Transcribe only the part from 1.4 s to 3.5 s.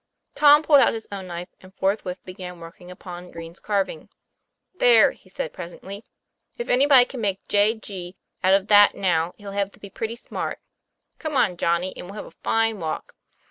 and forthwith began working upon